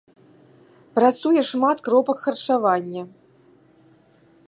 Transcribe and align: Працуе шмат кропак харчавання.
Працуе 0.95 1.41
шмат 1.51 1.77
кропак 1.89 2.19
харчавання. 2.25 3.03